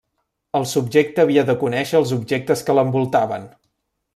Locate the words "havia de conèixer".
1.25-1.99